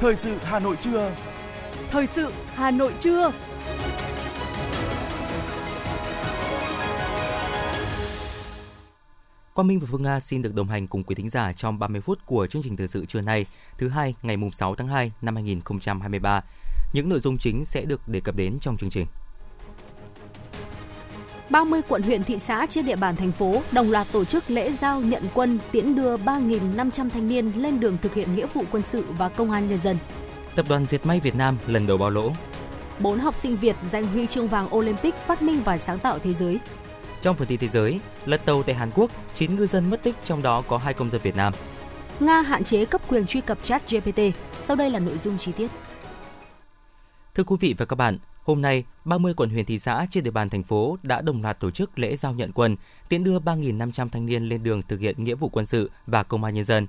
[0.00, 1.12] Thời sự Hà Nội trưa.
[1.90, 3.32] Thời sự Hà Nội trưa.
[9.54, 12.00] Quang Minh và Phương Nga xin được đồng hành cùng quý thính giả trong 30
[12.00, 13.46] phút của chương trình thời sự trưa nay,
[13.78, 16.40] thứ hai ngày mùng 6 tháng 2 năm 2023.
[16.92, 19.06] Những nội dung chính sẽ được đề cập đến trong chương trình.
[21.50, 24.72] 30 quận huyện thị xã trên địa bàn thành phố đồng loạt tổ chức lễ
[24.72, 28.82] giao nhận quân tiễn đưa 3.500 thanh niên lên đường thực hiện nghĩa vụ quân
[28.82, 29.96] sự và công an nhân dân.
[30.54, 32.32] Tập đoàn Diệt May Việt Nam lần đầu báo lỗ.
[32.98, 36.34] Bốn học sinh Việt giành huy chương vàng Olympic phát minh và sáng tạo thế
[36.34, 36.58] giới.
[37.20, 40.14] Trong phần tin thế giới, lật tàu tại Hàn Quốc, 9 ngư dân mất tích
[40.24, 41.52] trong đó có hai công dân Việt Nam.
[42.20, 44.20] Nga hạn chế cấp quyền truy cập chat GPT.
[44.60, 45.70] Sau đây là nội dung chi tiết.
[47.34, 50.30] Thưa quý vị và các bạn, hôm nay 30 quận huyện thị xã trên địa
[50.30, 52.76] bàn thành phố đã đồng loạt tổ chức lễ giao nhận quân,
[53.08, 56.44] tiễn đưa 3.500 thanh niên lên đường thực hiện nghĩa vụ quân sự và công
[56.44, 56.86] an nhân dân.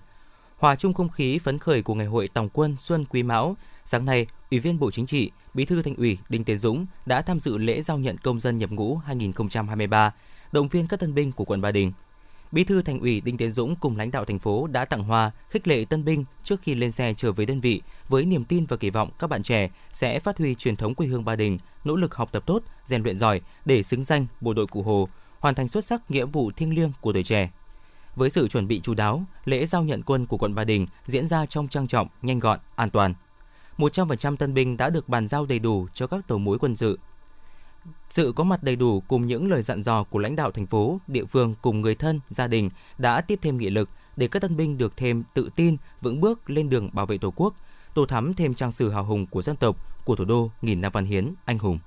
[0.58, 3.56] Hòa chung không khí phấn khởi của ngày hội tổng quân Xuân Quý Mão,
[3.86, 7.22] sáng nay, Ủy viên Bộ Chính trị, Bí thư Thành ủy Đinh Tiến Dũng đã
[7.22, 10.14] tham dự lễ giao nhận công dân nhập ngũ 2023,
[10.52, 11.92] động viên các tân binh của quận Ba Đình.
[12.52, 15.32] Bí thư Thành ủy Đinh Tiến Dũng cùng lãnh đạo thành phố đã tặng hoa,
[15.50, 18.66] khích lệ tân binh trước khi lên xe trở về đơn vị với niềm tin
[18.66, 21.58] và kỳ vọng các bạn trẻ sẽ phát huy truyền thống quê hương Ba Đình,
[21.84, 25.10] nỗ lực học tập tốt, rèn luyện giỏi để xứng danh bộ đội Cụ Hồ,
[25.40, 27.50] hoàn thành xuất sắc nghĩa vụ thiêng liêng của tuổi trẻ.
[28.16, 31.28] Với sự chuẩn bị chú đáo, lễ giao nhận quân của quận Ba Đình diễn
[31.28, 33.14] ra trong trang trọng, nhanh gọn, an toàn.
[33.78, 37.00] 100% tân binh đã được bàn giao đầy đủ cho các đầu mối quân sự.
[38.10, 41.00] Sự có mặt đầy đủ cùng những lời dặn dò của lãnh đạo thành phố,
[41.08, 44.58] địa phương cùng người thân, gia đình đã tiếp thêm nghị lực để các tân
[44.58, 47.54] binh được thêm tự tin, vững bước lên đường bảo vệ Tổ quốc,
[47.94, 50.92] tô thắm thêm trang sử hào hùng của dân tộc, của thủ đô nghìn năm
[50.92, 51.80] văn hiến, anh hùng.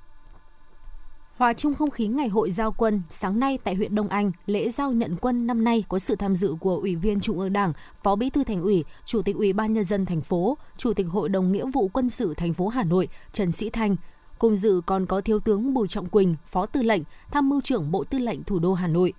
[1.36, 4.70] Hòa chung không khí ngày hội giao quân, sáng nay tại huyện Đông Anh, lễ
[4.70, 7.72] giao nhận quân năm nay có sự tham dự của Ủy viên Trung ương Đảng,
[8.02, 11.06] Phó Bí thư Thành ủy, Chủ tịch Ủy ban nhân dân thành phố, Chủ tịch
[11.10, 13.96] Hội đồng Nghĩa vụ quân sự thành phố Hà Nội Trần Sĩ Thanh.
[14.40, 17.90] Cùng dự còn có Thiếu tướng Bùi Trọng Quỳnh, Phó Tư lệnh, Tham mưu trưởng
[17.90, 19.12] Bộ Tư lệnh Thủ đô Hà Nội.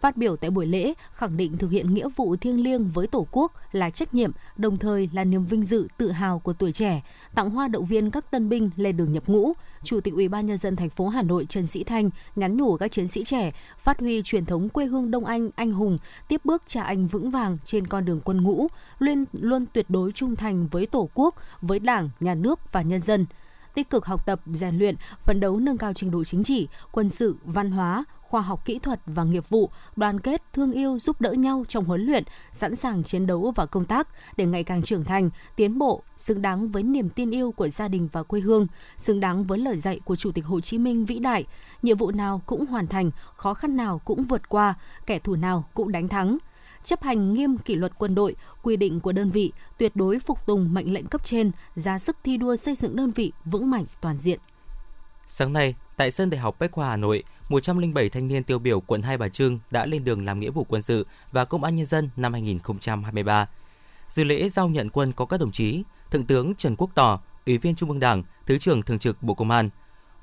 [0.00, 3.26] Phát biểu tại buổi lễ, khẳng định thực hiện nghĩa vụ thiêng liêng với Tổ
[3.30, 7.02] quốc là trách nhiệm, đồng thời là niềm vinh dự, tự hào của tuổi trẻ,
[7.34, 9.52] tặng hoa động viên các tân binh lên đường nhập ngũ,
[9.82, 12.76] Chủ tịch Ủy ban nhân dân thành phố Hà Nội Trần Sĩ Thanh nhắn nhủ
[12.76, 15.98] các chiến sĩ trẻ phát huy truyền thống quê hương Đông Anh anh hùng,
[16.28, 18.66] tiếp bước cha anh vững vàng trên con đường quân ngũ,
[18.98, 23.00] luôn luôn tuyệt đối trung thành với Tổ quốc, với Đảng, nhà nước và nhân
[23.00, 23.26] dân
[23.74, 27.08] tích cực học tập, rèn luyện, phấn đấu nâng cao trình độ chính trị, quân
[27.08, 31.20] sự, văn hóa, khoa học kỹ thuật và nghiệp vụ, đoàn kết, thương yêu, giúp
[31.20, 34.82] đỡ nhau trong huấn luyện, sẵn sàng chiến đấu và công tác để ngày càng
[34.82, 38.40] trưởng thành, tiến bộ, xứng đáng với niềm tin yêu của gia đình và quê
[38.40, 41.44] hương, xứng đáng với lời dạy của Chủ tịch Hồ Chí Minh vĩ đại.
[41.82, 44.74] Nhiệm vụ nào cũng hoàn thành, khó khăn nào cũng vượt qua,
[45.06, 46.38] kẻ thù nào cũng đánh thắng
[46.84, 50.46] chấp hành nghiêm kỷ luật quân đội, quy định của đơn vị, tuyệt đối phục
[50.46, 53.84] tùng mệnh lệnh cấp trên, ra sức thi đua xây dựng đơn vị vững mạnh
[54.00, 54.40] toàn diện.
[55.26, 58.80] Sáng nay, tại sân Đại học Bách khoa Hà Nội, 107 thanh niên tiêu biểu
[58.80, 61.74] quận Hai Bà Trưng đã lên đường làm nghĩa vụ quân sự và công an
[61.74, 63.48] nhân dân năm 2023.
[64.08, 67.58] Dự lễ giao nhận quân có các đồng chí Thượng tướng Trần Quốc Tỏ, Ủy
[67.58, 69.70] viên Trung ương Đảng, Thứ trưởng Thường trực Bộ Công an,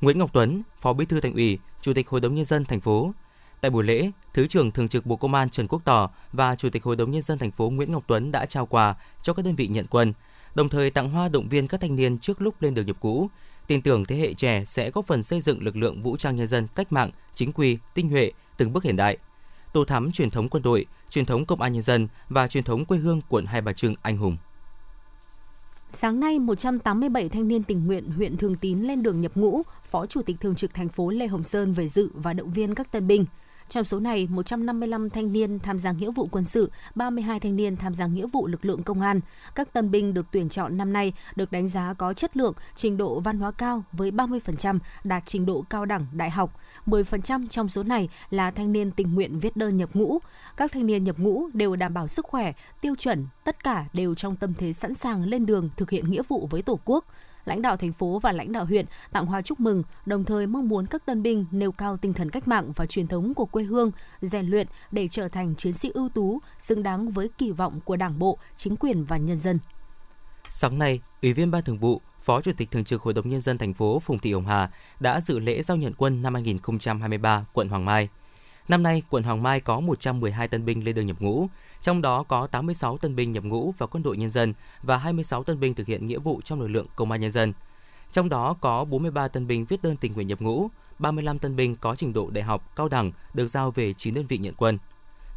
[0.02, 2.80] Nguyễn Ngọc Tuấn, Phó Bí thư Thành ủy, Chủ tịch Hội đồng nhân dân thành
[2.80, 3.14] phố.
[3.62, 6.70] Tại buổi lễ, Thứ trưởng Thường trực Bộ Công an Trần Quốc Tỏ và Chủ
[6.70, 9.46] tịch Hội đồng nhân dân thành phố Nguyễn Ngọc Tuấn đã trao quà cho các
[9.46, 10.14] đơn vị nhận quân,
[10.56, 13.28] đồng thời tặng hoa động viên các thanh niên trước lúc lên đường nhập ngũ,
[13.68, 16.48] tin tưởng thế hệ trẻ sẽ góp phần xây dựng lực lượng vũ trang nhân
[16.48, 19.18] dân cách mạng, chính quy, tinh nhuệ, từng bước hiện đại,
[19.74, 22.86] tô thắm truyền thống quân đội, truyền thống công an nhân dân và truyền thống
[22.86, 24.38] quê hương quận Hai Bà Trưng anh hùng.
[25.92, 29.62] Sáng nay, 187 thanh niên tình nguyện huyện Thường Tín lên đường nhập ngũ,
[29.92, 32.76] Phó Chủ tịch Thường trực thành phố Lê Hồng Sơn về dự và động viên
[32.76, 33.26] các tân binh.
[33.72, 37.78] Trong số này, 155 thanh niên tham gia nghĩa vụ quân sự, 32 thanh niên
[37.78, 39.20] tham gia nghĩa vụ lực lượng công an.
[39.56, 42.98] Các tân binh được tuyển chọn năm nay được đánh giá có chất lượng, trình
[42.98, 46.60] độ văn hóa cao với 30% đạt trình độ cao đẳng đại học.
[46.86, 50.20] 10% trong số này là thanh niên tình nguyện viết đơn nhập ngũ.
[50.58, 54.16] Các thanh niên nhập ngũ đều đảm bảo sức khỏe, tiêu chuẩn, tất cả đều
[54.16, 57.06] trong tâm thế sẵn sàng lên đường thực hiện nghĩa vụ với Tổ quốc
[57.46, 60.70] lãnh đạo thành phố và lãnh đạo huyện tặng hoa chúc mừng, đồng thời mong
[60.70, 63.64] muốn các tân binh nêu cao tinh thần cách mạng và truyền thống của quê
[63.64, 63.92] hương,
[64.22, 67.96] rèn luyện để trở thành chiến sĩ ưu tú, xứng đáng với kỳ vọng của
[67.96, 69.60] Đảng bộ, chính quyền và nhân dân.
[70.50, 73.42] Sáng nay, Ủy viên Ban Thường vụ, Phó Chủ tịch Thường trực Hội đồng Nhân
[73.42, 77.46] dân thành phố Phùng Thị Hồng Hà đã dự lễ giao nhận quân năm 2023
[77.54, 78.10] quận Hoàng Mai.
[78.68, 81.48] Năm nay, quận Hoàng Mai có 112 tân binh lên đường nhập ngũ,
[81.82, 85.44] trong đó có 86 tân binh nhập ngũ vào quân đội nhân dân và 26
[85.44, 87.54] tân binh thực hiện nghĩa vụ trong lực lượng công an nhân dân.
[88.12, 90.68] Trong đó có 43 tân binh viết đơn tình nguyện nhập ngũ,
[91.00, 94.26] 35 tân binh có trình độ đại học, cao đẳng được giao về 9 đơn
[94.28, 94.78] vị nhận quân.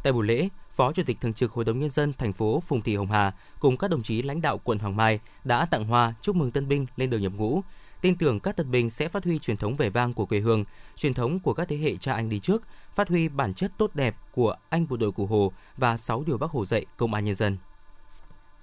[0.03, 2.81] Tại buổi lễ, Phó Chủ tịch Thường trực Hội đồng Nhân dân thành phố Phùng
[2.81, 6.13] Thị Hồng Hà cùng các đồng chí lãnh đạo quận Hoàng Mai đã tặng hoa
[6.21, 7.61] chúc mừng tân binh lên đường nhập ngũ.
[8.05, 10.63] Tin tưởng các tân binh sẽ phát huy truyền thống vẻ vang của quê hương,
[10.95, 12.63] truyền thống của các thế hệ cha anh đi trước,
[12.95, 16.37] phát huy bản chất tốt đẹp của anh bộ đội Cụ Hồ và 6 điều
[16.37, 17.57] Bác Hồ dạy công an nhân dân.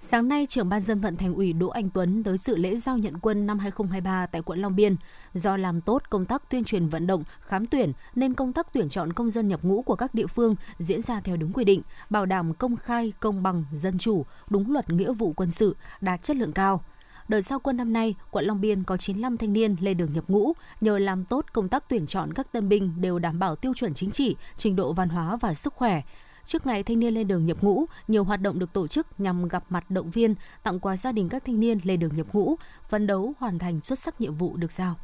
[0.01, 2.99] Sáng nay, trưởng ban dân vận thành ủy Đỗ Anh Tuấn tới dự lễ giao
[2.99, 4.97] nhận quân năm 2023 tại quận Long Biên.
[5.35, 8.89] Do làm tốt công tác tuyên truyền vận động, khám tuyển nên công tác tuyển
[8.89, 11.83] chọn công dân nhập ngũ của các địa phương diễn ra theo đúng quy định,
[12.11, 16.23] bảo đảm công khai, công bằng, dân chủ, đúng luật nghĩa vụ quân sự, đạt
[16.23, 16.85] chất lượng cao.
[17.33, 20.25] Đợt giao quân năm nay, quận Long Biên có 95 thanh niên lên đường nhập
[20.29, 23.75] ngũ, nhờ làm tốt công tác tuyển chọn các tân binh đều đảm bảo tiêu
[23.75, 26.03] chuẩn chính trị, trình độ văn hóa và sức khỏe.
[26.45, 29.49] Trước ngày thanh niên lên đường nhập ngũ, nhiều hoạt động được tổ chức nhằm
[29.49, 32.57] gặp mặt động viên, tặng quà gia đình các thanh niên lên đường nhập ngũ,
[32.89, 34.97] phấn đấu hoàn thành xuất sắc nhiệm vụ được giao.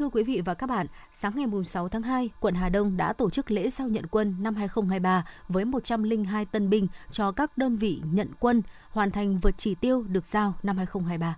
[0.00, 3.12] Thưa quý vị và các bạn, sáng ngày 6 tháng 2, quận Hà Đông đã
[3.12, 7.76] tổ chức lễ giao nhận quân năm 2023 với 102 tân binh cho các đơn
[7.76, 11.36] vị nhận quân hoàn thành vượt chỉ tiêu được giao năm 2023.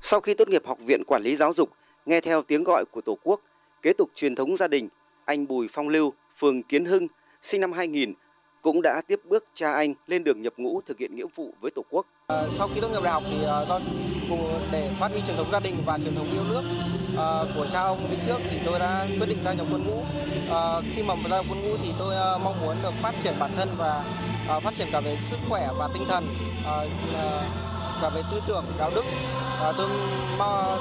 [0.00, 1.70] Sau khi tốt nghiệp Học viện Quản lý Giáo dục,
[2.06, 3.40] nghe theo tiếng gọi của Tổ quốc,
[3.82, 4.88] kế tục truyền thống gia đình,
[5.24, 7.06] anh Bùi Phong Lưu, phường Kiến Hưng,
[7.42, 8.12] sinh năm 2000,
[8.62, 11.70] cũng đã tiếp bước cha anh lên đường nhập ngũ thực hiện nghĩa vụ với
[11.70, 12.06] Tổ quốc.
[12.26, 13.80] À, sau khi tốt nghiệp đại học thì uh, do
[14.28, 16.62] cùng để phát huy truyền thống gia đình và truyền thống yêu nước
[17.14, 19.98] uh, của cha ông đi trước thì tôi đã quyết định gia nhập quân ngũ.
[19.98, 23.34] Uh, khi mà gia nhập quân ngũ thì tôi uh, mong muốn được phát triển
[23.38, 24.04] bản thân và
[24.56, 26.28] uh, phát triển cả về sức khỏe và tinh thần,
[26.60, 27.42] uh, uh,
[28.02, 29.04] cả về tư tưởng, đạo đức.
[29.70, 29.88] Uh, tôi
[30.38, 30.78] mong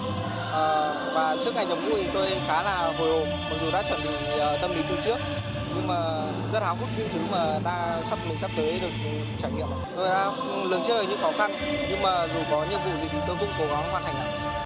[0.49, 3.81] uh, và trước ngày nhập ngũ thì tôi khá là hồi hộp mặc dù đã
[3.81, 5.17] chuẩn bị uh, tâm lý từ trước
[5.75, 5.95] nhưng mà
[6.53, 8.91] rất háo hức những thứ mà đã sắp mình sắp tới được
[9.41, 9.67] trải nghiệm.
[9.95, 10.31] Tôi đã
[10.69, 11.51] lường trước những khó khăn
[11.89, 14.65] nhưng mà dù có nhiệm vụ gì thì tôi cũng cố gắng hoàn thành ạ.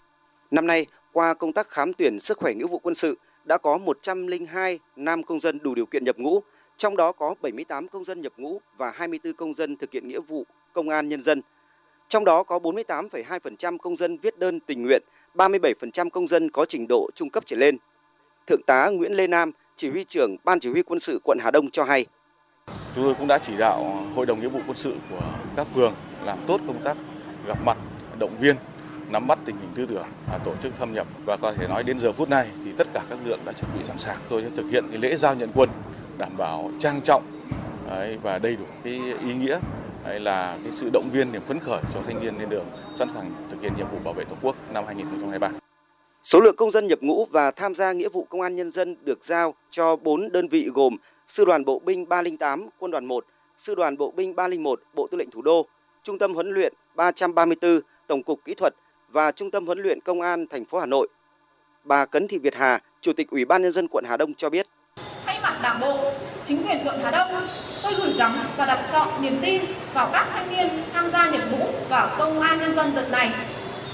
[0.51, 3.77] Năm nay, qua công tác khám tuyển sức khỏe nghĩa vụ quân sự, đã có
[3.77, 6.39] 102 nam công dân đủ điều kiện nhập ngũ,
[6.77, 10.19] trong đó có 78 công dân nhập ngũ và 24 công dân thực hiện nghĩa
[10.19, 11.42] vụ công an nhân dân.
[12.07, 15.01] Trong đó có 48,2% công dân viết đơn tình nguyện,
[15.36, 17.77] 37% công dân có trình độ trung cấp trở lên.
[18.48, 21.52] Thượng tá Nguyễn Lê Nam, chỉ huy trưởng Ban chỉ huy quân sự quận Hà
[21.52, 22.06] Đông cho hay.
[22.96, 25.22] Chúng tôi cũng đã chỉ đạo Hội đồng nghĩa vụ quân sự của
[25.56, 25.94] các phường
[26.24, 26.98] làm tốt công tác
[27.48, 27.78] gặp mặt,
[28.20, 28.56] động viên,
[29.12, 31.84] nắm bắt tình hình tư tưởng, à, tổ chức thâm nhập và có thể nói
[31.84, 34.18] đến giờ phút này thì tất cả các lượng đã chuẩn bị sẵn sàng.
[34.30, 35.70] Tôi sẽ thực hiện cái lễ giao nhận quân
[36.18, 37.24] đảm bảo trang trọng
[38.24, 38.94] và đầy đủ cái
[39.26, 39.60] ý nghĩa
[40.06, 42.66] hay là cái sự động viên niềm phấn khởi cho thanh niên lên đường
[42.96, 45.67] sẵn sàng thực hiện nhiệm vụ bảo vệ Tổ quốc năm 2023.
[46.28, 48.96] Số lượng công dân nhập ngũ và tham gia nghĩa vụ công an nhân dân
[49.02, 50.96] được giao cho 4 đơn vị gồm
[51.28, 53.26] Sư đoàn Bộ binh 308, Quân đoàn 1,
[53.58, 55.68] Sư đoàn Bộ binh 301, Bộ Tư lệnh Thủ đô,
[56.04, 58.74] Trung tâm huấn luyện 334, Tổng cục Kỹ thuật
[59.10, 61.08] và Trung tâm huấn luyện Công an thành phố Hà Nội.
[61.84, 64.50] Bà Cấn Thị Việt Hà, Chủ tịch Ủy ban nhân dân quận Hà Đông cho
[64.50, 64.68] biết:
[65.26, 66.12] Thay mặt Đảng bộ,
[66.44, 67.48] chính quyền quận Hà Đông,
[67.84, 69.62] tôi gửi gắm và đặt chọn niềm tin
[69.94, 73.32] vào các thanh niên tham gia nhập ngũ vào công an nhân dân đợt này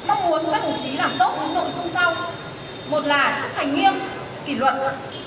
[0.08, 2.16] mong muốn các đồng chí làm tốt những nội dung sau.
[2.90, 3.94] Một là chấp hành nghiêm
[4.46, 4.74] kỷ luật,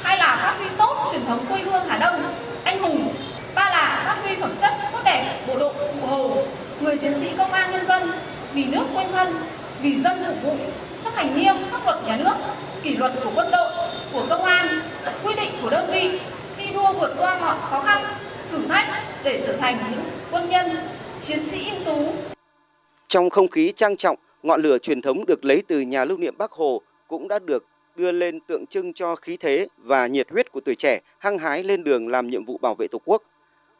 [0.03, 2.23] hai là phát huy tốt truyền thống quê hương hà đông,
[2.65, 3.15] anh hùng,
[3.55, 6.37] ba là phát huy phẩm chất tốt đẹp bộ đội cụ hồ,
[6.81, 8.13] người chiến sĩ công an nhân dân,
[8.53, 9.35] vì nước quên thân,
[9.81, 10.57] vì dân phục vụ,
[11.05, 12.35] chấp hành nghiêm pháp luật nhà nước,
[12.83, 13.71] kỷ luật của quân đội,
[14.13, 14.81] của công an,
[15.25, 16.21] quy định của đơn vị
[16.57, 18.05] thi đua vượt qua mọi khó khăn,
[18.51, 18.87] thử thách
[19.23, 20.77] để trở thành những quân nhân,
[21.23, 22.13] chiến sĩ ưu tú.
[23.09, 26.35] Trong không khí trang trọng ngọn lửa truyền thống được lấy từ nhà lưu niệm
[26.39, 27.65] Bắc Hồ cũng đã được
[27.97, 31.65] đưa lên tượng trưng cho khí thế và nhiệt huyết của tuổi trẻ hăng hái
[31.65, 33.23] lên đường làm nhiệm vụ bảo vệ Tổ quốc.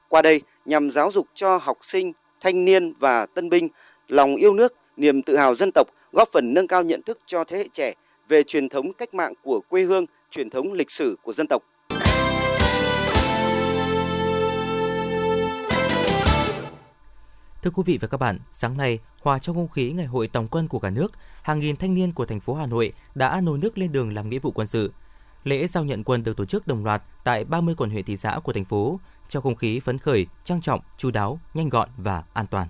[0.09, 3.69] Qua đây, nhằm giáo dục cho học sinh, thanh niên và tân binh
[4.09, 7.45] lòng yêu nước, niềm tự hào dân tộc, góp phần nâng cao nhận thức cho
[7.45, 7.95] thế hệ trẻ
[8.29, 11.63] về truyền thống cách mạng của quê hương, truyền thống lịch sử của dân tộc.
[17.63, 20.49] Thưa quý vị và các bạn, sáng nay, hòa trong không khí ngày hội tổng
[20.49, 23.57] quân của cả nước, hàng nghìn thanh niên của thành phố Hà Nội đã nô
[23.57, 24.93] nước lên đường làm nghĩa vụ quân sự.
[25.45, 28.39] Lễ giao nhận quân được tổ chức đồng loạt tại 30 quận huyện thị xã
[28.45, 32.25] của thành phố, trong không khí phấn khởi, trang trọng, chú đáo, nhanh gọn và
[32.33, 32.69] an toàn.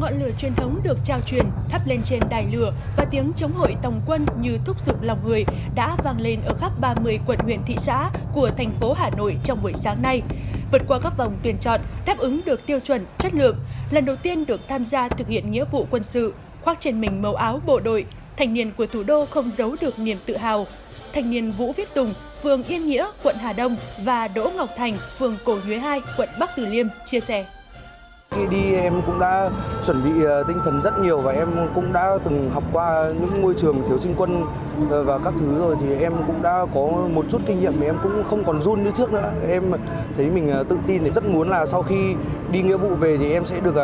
[0.00, 3.54] Ngọn lửa truyền thống được trao truyền thắp lên trên đài lửa và tiếng chống
[3.54, 7.38] hội tòng quân như thúc giục lòng người đã vang lên ở khắp 30 quận
[7.38, 10.22] huyện thị xã của thành phố Hà Nội trong buổi sáng nay.
[10.72, 13.56] Vượt qua các vòng tuyển chọn, đáp ứng được tiêu chuẩn, chất lượng,
[13.90, 17.22] lần đầu tiên được tham gia thực hiện nghĩa vụ quân sự, khoác trên mình
[17.22, 20.66] màu áo bộ đội, thanh niên của thủ đô không giấu được niềm tự hào.
[21.12, 24.94] Thanh niên Vũ Viết Tùng, phường Yên Nghĩa, quận Hà Đông và Đỗ Ngọc Thành,
[25.18, 27.46] phường Cổ Nhuế 2, quận Bắc Từ Liêm chia sẻ
[28.30, 29.50] khi đi em cũng đã
[29.86, 33.42] chuẩn bị ờ, tinh thần rất nhiều và em cũng đã từng học qua những
[33.42, 34.44] môi trường thiếu sinh quân
[34.90, 36.80] ờ, và các thứ rồi thì em cũng đã có
[37.14, 39.32] một chút kinh nghiệm thì em cũng không còn run như trước nữa.
[39.48, 39.72] Em
[40.16, 42.14] thấy mình ờ, tự tin thì rất muốn là sau khi
[42.50, 43.74] đi nghĩa vụ về thì em sẽ được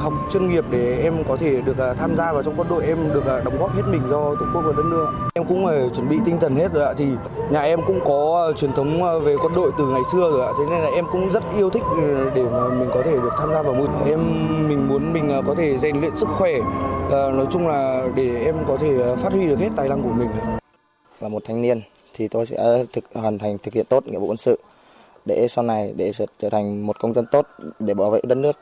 [0.00, 3.12] học chuyên nghiệp để em có thể được tham gia vào trong quân đội em
[3.14, 5.06] được đóng góp hết mình cho tổ quốc và đất nước.
[5.34, 7.06] Em cũng chuẩn bị tinh thần hết rồi ạ thì
[7.50, 10.52] nhà em cũng có truyền thống về quân đội từ ngày xưa rồi ạ.
[10.58, 13.32] Thế nên là em cũng rất yêu thích ừ, để mà mình có thể được
[13.38, 14.20] tham gia vào môi em
[14.68, 16.52] mình muốn mình à, có thể rèn luyện sức khỏe
[17.10, 20.02] à, nói chung là để em có thể à, phát huy được hết tài năng
[20.02, 20.28] của mình.
[21.20, 21.80] Là một thanh niên
[22.14, 24.58] thì tôi sẽ thực, hoàn thành thực hiện tốt nghĩa vụ quân sự.
[25.24, 27.46] Để sau này, để trở thành một công dân tốt,
[27.78, 28.58] để bảo vệ đất nước.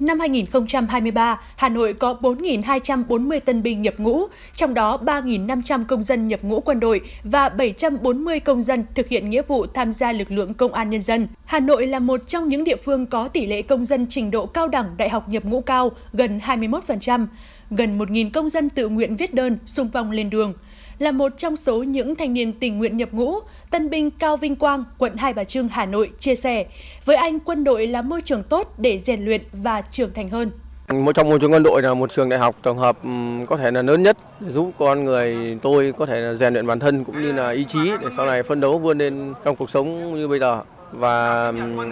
[0.00, 6.28] Năm 2023, Hà Nội có 4.240 tân binh nhập ngũ, trong đó 3.500 công dân
[6.28, 10.30] nhập ngũ quân đội và 740 công dân thực hiện nghĩa vụ tham gia lực
[10.30, 11.28] lượng công an nhân dân.
[11.44, 14.46] Hà Nội là một trong những địa phương có tỷ lệ công dân trình độ
[14.46, 17.26] cao đẳng đại học nhập ngũ cao, gần 21%.
[17.70, 20.54] Gần 1.000 công dân tự nguyện viết đơn, xung phong lên đường–
[20.98, 23.34] là một trong số những thanh niên tình nguyện nhập ngũ,
[23.70, 26.66] tân binh Cao Vinh Quang, quận Hai Bà Trưng, Hà Nội chia sẻ,
[27.04, 30.50] với anh quân đội là môi trường tốt để rèn luyện và trưởng thành hơn.
[30.88, 33.10] Một trong môi trường quân đội là một trường đại học tổng hợp ừ,
[33.48, 34.16] có thể là lớn nhất
[34.48, 37.64] giúp con người tôi có thể là rèn luyện bản thân cũng như là ý
[37.64, 40.62] chí để sau này phân đấu vươn lên trong cuộc sống như bây giờ.
[40.92, 41.90] Và ừ,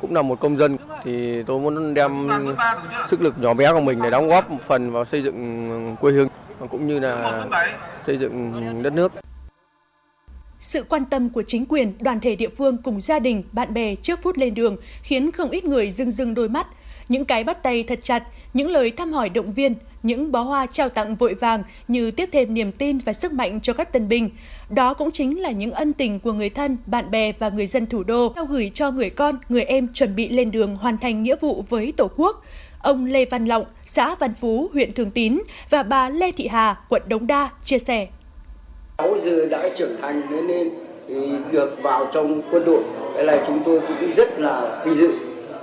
[0.00, 2.28] cũng là một công dân thì tôi muốn đem
[3.10, 6.12] sức lực nhỏ bé của mình để đóng góp một phần vào xây dựng quê
[6.12, 6.28] hương
[6.70, 7.46] cũng như là
[8.06, 9.12] xây dựng đất nước.
[10.60, 13.94] Sự quan tâm của chính quyền, đoàn thể địa phương cùng gia đình, bạn bè
[13.96, 16.66] trước phút lên đường khiến không ít người rưng rưng đôi mắt.
[17.08, 18.24] Những cái bắt tay thật chặt,
[18.54, 22.28] những lời thăm hỏi động viên, những bó hoa trao tặng vội vàng như tiếp
[22.32, 24.30] thêm niềm tin và sức mạnh cho các tân binh.
[24.70, 27.86] Đó cũng chính là những ân tình của người thân, bạn bè và người dân
[27.86, 31.22] thủ đô trao gửi cho người con, người em chuẩn bị lên đường hoàn thành
[31.22, 32.44] nghĩa vụ với Tổ quốc
[32.82, 35.38] ông Lê Văn Lọng, xã Văn Phú, huyện Thường Tín
[35.70, 38.06] và bà Lê Thị Hà, quận Đống Đa chia sẻ.
[38.98, 40.70] Cháu giờ đã trưởng thành nên,
[41.08, 42.82] nên được vào trong quân đội,
[43.16, 45.12] cái này chúng tôi cũng rất là vinh dự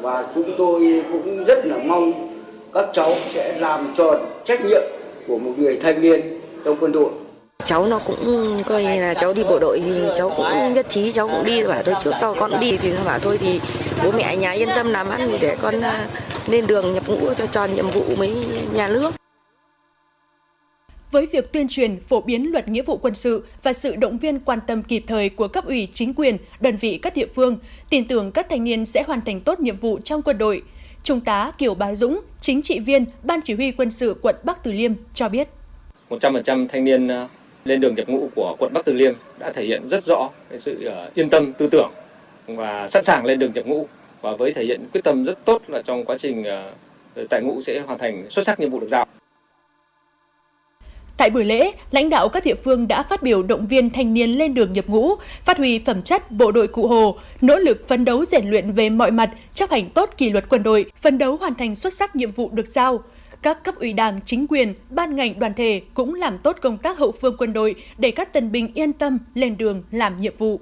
[0.02, 2.32] và chúng tôi cũng rất là mong
[2.74, 4.82] các cháu sẽ làm tròn trách nhiệm
[5.28, 6.22] của một người thanh niên
[6.66, 7.10] trong quân đội
[7.66, 11.12] cháu nó cũng coi như là cháu đi bộ đội thì cháu cũng nhất trí
[11.12, 13.62] cháu cũng đi bảo thôi trước sau con đi thì nó bảo thôi thì
[14.04, 15.76] bố mẹ nhà yên tâm làm ăn để con
[16.48, 18.34] lên đường nhập ngũ cho tròn nhiệm vụ mấy
[18.74, 19.12] nhà nước
[21.16, 24.40] với việc tuyên truyền, phổ biến luật nghĩa vụ quân sự và sự động viên
[24.40, 27.58] quan tâm kịp thời của cấp ủy chính quyền, đơn vị các địa phương,
[27.90, 30.62] tin tưởng các thanh niên sẽ hoàn thành tốt nhiệm vụ trong quân đội.
[31.04, 34.64] Trung tá Kiều Bá Dũng, chính trị viên Ban Chỉ huy quân sự quận Bắc
[34.64, 35.48] Từ Liêm cho biết.
[36.10, 37.28] 100% thanh niên à,
[37.66, 40.60] lên đường nhập ngũ của quận Bắc Từ Liêm đã thể hiện rất rõ cái
[40.60, 41.92] sự uh, yên tâm tư tưởng
[42.48, 43.88] và sẵn sàng lên đường nhập ngũ
[44.26, 46.72] và với thể hiện quyết tâm rất tốt là trong quá trình à,
[47.30, 49.06] tại ngũ sẽ hoàn thành xuất sắc nhiệm vụ được giao.
[51.18, 54.30] Tại buổi lễ, lãnh đạo các địa phương đã phát biểu động viên thanh niên
[54.30, 55.16] lên đường nhập ngũ,
[55.46, 58.90] phát huy phẩm chất bộ đội cụ Hồ, nỗ lực phấn đấu rèn luyện về
[58.90, 62.16] mọi mặt, chấp hành tốt kỷ luật quân đội, phấn đấu hoàn thành xuất sắc
[62.16, 63.04] nhiệm vụ được giao
[63.46, 66.98] các cấp ủy đảng, chính quyền, ban ngành đoàn thể cũng làm tốt công tác
[66.98, 70.60] hậu phương quân đội để các tân binh yên tâm lên đường làm nhiệm vụ.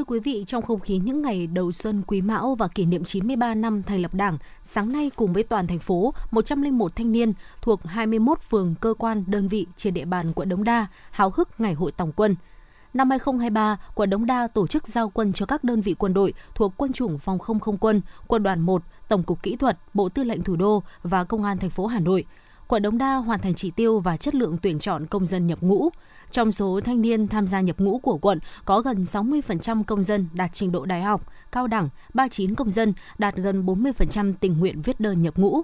[0.00, 3.04] Thưa quý vị, trong không khí những ngày đầu xuân Quý Mão và kỷ niệm
[3.04, 7.32] 93 năm thành lập Đảng, sáng nay cùng với toàn thành phố, 101 thanh niên
[7.62, 11.60] thuộc 21 phường cơ quan đơn vị trên địa bàn quận Đống Đa háo hức
[11.60, 12.36] ngày hội tổng quân–
[12.94, 16.34] Năm 2023, quận Đống Đa tổ chức giao quân cho các đơn vị quân đội
[16.54, 20.08] thuộc Quân chủng Phòng không không quân, Quân đoàn 1, Tổng cục Kỹ thuật, Bộ
[20.08, 22.24] Tư lệnh Thủ đô và Công an thành phố Hà Nội.
[22.68, 25.58] Quận Đống Đa hoàn thành chỉ tiêu và chất lượng tuyển chọn công dân nhập
[25.60, 25.90] ngũ.
[26.30, 30.28] Trong số thanh niên tham gia nhập ngũ của quận, có gần 60% công dân
[30.32, 34.82] đạt trình độ đại học, cao đẳng, 39 công dân đạt gần 40% tình nguyện
[34.82, 35.62] viết đơn nhập ngũ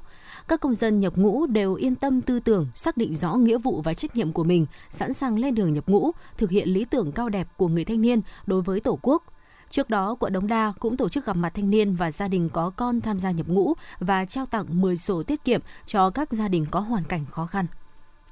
[0.49, 3.81] các công dân nhập ngũ đều yên tâm tư tưởng, xác định rõ nghĩa vụ
[3.85, 7.13] và trách nhiệm của mình, sẵn sàng lên đường nhập ngũ, thực hiện lý tưởng
[7.13, 9.23] cao đẹp của người thanh niên đối với Tổ quốc.
[9.71, 12.49] Trước đó, quận Đống Đa cũng tổ chức gặp mặt thanh niên và gia đình
[12.49, 16.33] có con tham gia nhập ngũ và trao tặng 10 sổ tiết kiệm cho các
[16.33, 17.67] gia đình có hoàn cảnh khó khăn.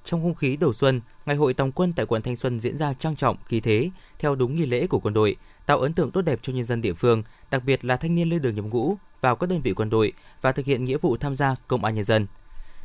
[0.04, 2.94] Trong không khí đầu xuân, ngày hội tòng quân tại quận Thanh Xuân diễn ra
[2.94, 6.22] trang trọng, khí thế, theo đúng nghi lễ của quân đội, tạo ấn tượng tốt
[6.22, 8.96] đẹp cho nhân dân địa phương, đặc biệt là thanh niên lên đường nhập ngũ
[9.20, 11.94] vào các đơn vị quân đội và thực hiện nghĩa vụ tham gia công an
[11.94, 12.26] nhân dân.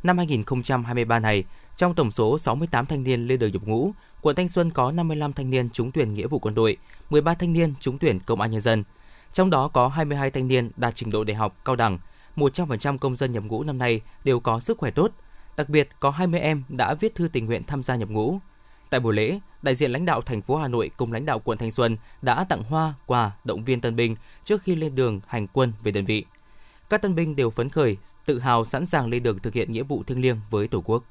[0.03, 1.43] Năm 2023 này,
[1.77, 5.33] trong tổng số 68 thanh niên lên đường nhập ngũ, quận Thanh Xuân có 55
[5.33, 6.77] thanh niên trúng tuyển nghĩa vụ quân đội,
[7.09, 8.83] 13 thanh niên trúng tuyển công an nhân dân.
[9.33, 11.99] Trong đó có 22 thanh niên đạt trình độ đại học cao đẳng,
[12.35, 15.11] 100% công dân nhập ngũ năm nay đều có sức khỏe tốt.
[15.59, 18.39] Đặc biệt có 20 em đã viết thư tình nguyện tham gia nhập ngũ.
[18.89, 21.57] Tại buổi lễ, đại diện lãnh đạo thành phố Hà Nội cùng lãnh đạo quận
[21.57, 25.47] Thanh Xuân đã tặng hoa, quà, động viên tân binh trước khi lên đường hành
[25.47, 26.25] quân về đơn vị.
[26.89, 29.83] Các tân binh đều phấn khởi, tự hào sẵn sàng lên đường thực hiện nghĩa
[29.83, 31.03] vụ thiêng liêng với Tổ quốc.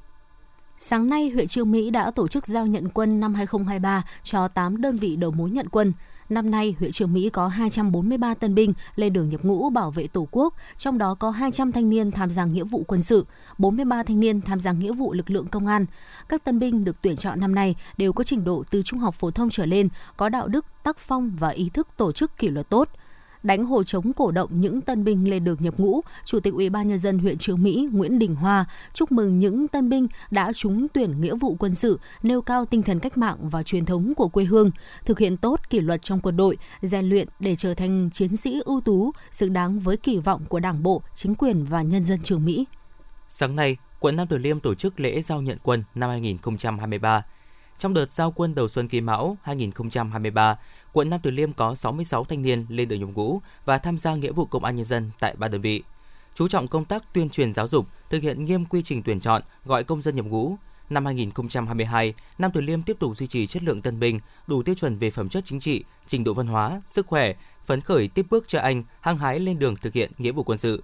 [0.77, 4.81] Sáng nay, huyện Trương Mỹ đã tổ chức giao nhận quân năm 2023 cho 8
[4.81, 5.93] đơn vị đầu mối nhận quân.
[6.29, 10.07] Năm nay, huyện Trường Mỹ có 243 tân binh lên đường nhập ngũ bảo vệ
[10.07, 13.27] Tổ quốc, trong đó có 200 thanh niên tham gia nghĩa vụ quân sự,
[13.59, 15.87] 43 thanh niên tham gia nghĩa vụ lực lượng công an.
[16.29, 19.15] Các tân binh được tuyển chọn năm nay đều có trình độ từ trung học
[19.15, 22.49] phổ thông trở lên, có đạo đức, tác phong và ý thức tổ chức kỷ
[22.49, 22.89] luật tốt–
[23.43, 26.71] đánh hồ chống cổ động những tân binh lên đường nhập ngũ, Chủ tịch Ủy
[26.71, 30.53] ban nhân dân huyện Trường Mỹ Nguyễn Đình Hoa chúc mừng những tân binh đã
[30.53, 34.15] trúng tuyển nghĩa vụ quân sự, nêu cao tinh thần cách mạng và truyền thống
[34.15, 34.71] của quê hương,
[35.05, 38.61] thực hiện tốt kỷ luật trong quân đội, rèn luyện để trở thành chiến sĩ
[38.65, 42.19] ưu tú, xứng đáng với kỳ vọng của Đảng bộ, chính quyền và nhân dân
[42.23, 42.65] Trường Mỹ.
[43.27, 47.23] Sáng nay, quận Nam Từ Liêm tổ chức lễ giao nhận quân năm 2023.
[47.79, 50.59] Trong đợt giao quân đầu xuân Kỳ Mão 2023,
[50.93, 54.15] quận Nam Từ Liêm có 66 thanh niên lên đường nhập ngũ và tham gia
[54.15, 55.83] nghĩa vụ công an nhân dân tại ba đơn vị.
[56.35, 59.43] Chú trọng công tác tuyên truyền giáo dục, thực hiện nghiêm quy trình tuyển chọn,
[59.65, 60.57] gọi công dân nhập ngũ.
[60.91, 64.75] Năm 2022, Nam Từ Liêm tiếp tục duy trì chất lượng tân binh, đủ tiêu
[64.75, 67.35] chuẩn về phẩm chất chính trị, trình độ văn hóa, sức khỏe,
[67.67, 70.59] phấn khởi tiếp bước cho anh hăng hái lên đường thực hiện nghĩa vụ quân
[70.59, 70.83] sự.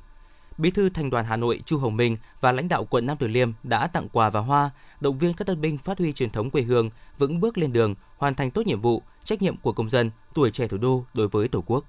[0.58, 3.28] Bí thư Thành đoàn Hà Nội Chu Hồng Minh và lãnh đạo quận Nam Từ
[3.28, 4.70] Liêm đã tặng quà và hoa,
[5.00, 7.94] động viên các tân binh phát huy truyền thống quê hương, vững bước lên đường,
[8.16, 11.28] hoàn thành tốt nhiệm vụ, trách nhiệm của công dân, tuổi trẻ thủ đô đối
[11.28, 11.84] với Tổ quốc.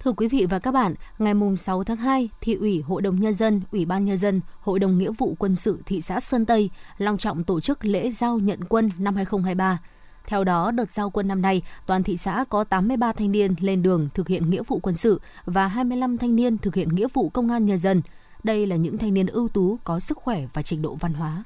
[0.00, 3.34] Thưa quý vị và các bạn, ngày 6 tháng 2, Thị ủy Hội đồng Nhân
[3.34, 6.70] dân, Ủy ban Nhân dân, Hội đồng Nghĩa vụ Quân sự thị xã Sơn Tây
[6.98, 9.78] long trọng tổ chức lễ giao nhận quân năm 2023.
[10.26, 13.82] Theo đó, đợt giao quân năm nay, toàn thị xã có 83 thanh niên lên
[13.82, 17.28] đường thực hiện nghĩa vụ quân sự và 25 thanh niên thực hiện nghĩa vụ
[17.28, 18.02] công an nhân dân.
[18.42, 21.44] Đây là những thanh niên ưu tú có sức khỏe và trình độ văn hóa.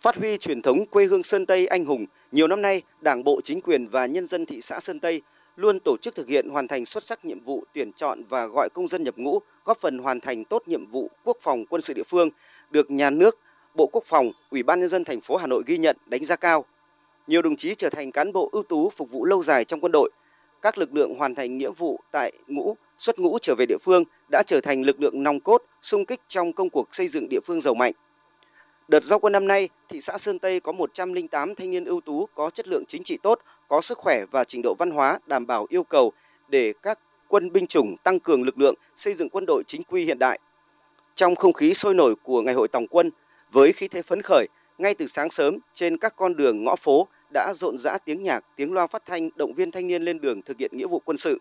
[0.00, 3.40] Phát huy truyền thống quê hương Sơn Tây anh hùng, nhiều năm nay, Đảng bộ,
[3.44, 5.22] chính quyền và nhân dân thị xã Sơn Tây
[5.56, 8.68] luôn tổ chức thực hiện hoàn thành xuất sắc nhiệm vụ tuyển chọn và gọi
[8.74, 11.94] công dân nhập ngũ, góp phần hoàn thành tốt nhiệm vụ quốc phòng quân sự
[11.94, 12.28] địa phương,
[12.70, 13.38] được nhà nước,
[13.74, 16.36] Bộ Quốc phòng, Ủy ban nhân dân thành phố Hà Nội ghi nhận, đánh giá
[16.36, 16.64] cao.
[17.26, 19.92] Nhiều đồng chí trở thành cán bộ ưu tú phục vụ lâu dài trong quân
[19.92, 20.10] đội.
[20.62, 24.04] Các lực lượng hoàn thành nghĩa vụ tại ngũ, xuất ngũ trở về địa phương
[24.30, 27.40] đã trở thành lực lượng nòng cốt, sung kích trong công cuộc xây dựng địa
[27.44, 27.92] phương giàu mạnh.
[28.88, 32.28] Đợt giao quân năm nay, thị xã Sơn Tây có 108 thanh niên ưu tú
[32.34, 35.46] có chất lượng chính trị tốt, có sức khỏe và trình độ văn hóa đảm
[35.46, 36.12] bảo yêu cầu
[36.48, 40.04] để các quân binh chủng tăng cường lực lượng xây dựng quân đội chính quy
[40.04, 40.38] hiện đại.
[41.14, 43.10] Trong không khí sôi nổi của Ngày hội Tổng quân,
[43.52, 44.46] với khí thế phấn khởi,
[44.78, 48.44] ngay từ sáng sớm trên các con đường ngõ phố đã rộn rã tiếng nhạc,
[48.56, 51.16] tiếng loa phát thanh động viên thanh niên lên đường thực hiện nghĩa vụ quân
[51.16, 51.38] sự.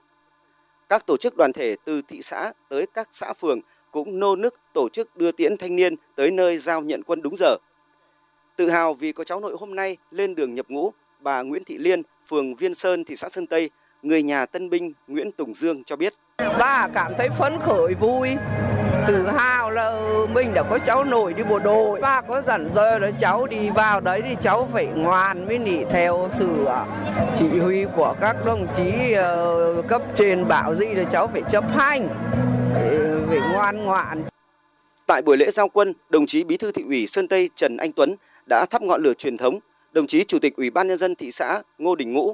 [0.90, 3.60] Các tổ chức đoàn thể từ thị xã tới các xã phường
[3.92, 7.36] cũng nô nức tổ chức đưa tiễn thanh niên tới nơi giao nhận quân đúng
[7.38, 7.56] giờ.
[8.56, 11.78] Tự hào vì có cháu nội hôm nay lên đường nhập ngũ, bà Nguyễn Thị
[11.78, 13.70] Liên, phường Viên Sơn, thị xã Sơn Tây,
[14.02, 16.14] người nhà tân binh Nguyễn Tùng Dương cho biết.
[16.38, 18.30] Bà cảm thấy phấn khởi vui,
[19.08, 22.02] tự hào là ừ, mình đã có cháu nổi đi bộ đội.
[22.02, 25.84] Ba có dặn dò là cháu đi vào đấy thì cháu phải ngoan mới nị
[25.90, 26.86] theo sự à,
[27.36, 31.64] chỉ huy của các đồng chí ờ, cấp trên bảo gì là cháu phải chấp
[31.76, 32.08] hành
[33.30, 34.24] phải ngoan ngoãn.
[35.08, 37.92] Tại buổi lễ giao quân, đồng chí Bí thư thị ủy Sơn Tây Trần Anh
[37.92, 38.16] Tuấn
[38.50, 39.60] đã thắp ngọn lửa truyền thống.
[39.92, 42.34] Đồng chí Chủ tịch Ủy ban nhân dân thị xã Ngô Đình Ngũ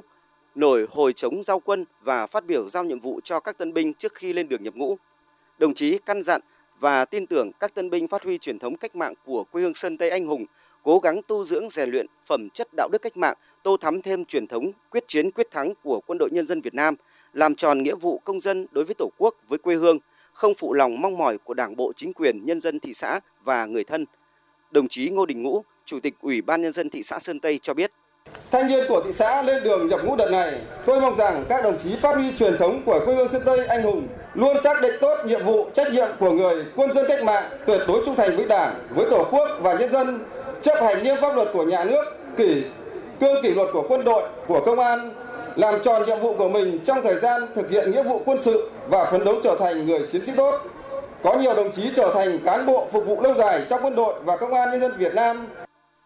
[0.54, 3.94] nổi hồi chống giao quân và phát biểu giao nhiệm vụ cho các tân binh
[3.94, 4.96] trước khi lên đường nhập ngũ.
[5.58, 6.40] Đồng chí căn dặn
[6.80, 9.74] và tin tưởng các tân binh phát huy truyền thống cách mạng của quê hương
[9.74, 10.44] Sơn Tây anh hùng,
[10.82, 14.24] cố gắng tu dưỡng rèn luyện phẩm chất đạo đức cách mạng, tô thắm thêm
[14.24, 16.94] truyền thống quyết chiến quyết thắng của quân đội nhân dân Việt Nam,
[17.32, 19.98] làm tròn nghĩa vụ công dân đối với Tổ quốc, với quê hương,
[20.32, 23.66] không phụ lòng mong mỏi của Đảng bộ, chính quyền, nhân dân thị xã và
[23.66, 24.04] người thân.
[24.70, 27.58] Đồng chí Ngô Đình Ngũ, Chủ tịch Ủy ban nhân dân thị xã Sơn Tây
[27.58, 27.92] cho biết:
[28.50, 31.64] Thanh niên của thị xã lên đường nhập ngũ đợt này, tôi mong rằng các
[31.64, 34.82] đồng chí phát huy truyền thống của quê hương Sơn Tây anh hùng, luôn xác
[34.82, 38.16] định tốt nhiệm vụ, trách nhiệm của người quân dân cách mạng, tuyệt đối trung
[38.16, 40.20] thành với Đảng, với Tổ quốc và nhân dân,
[40.62, 42.04] chấp hành nghiêm pháp luật của nhà nước,
[42.36, 42.62] kỷ
[43.20, 45.14] cương kỷ luật của quân đội, của công an,
[45.56, 48.70] làm tròn nhiệm vụ của mình trong thời gian thực hiện nghĩa vụ quân sự
[48.88, 50.60] và phấn đấu trở thành người chiến sĩ tốt.
[51.22, 54.14] Có nhiều đồng chí trở thành cán bộ phục vụ lâu dài trong quân đội
[54.24, 55.46] và công an nhân dân Việt Nam.